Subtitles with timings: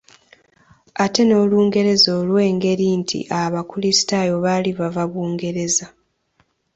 [1.03, 5.87] Ate n’Olungereza olw’engeri nti abakulisitaayo baali bava Bungereza.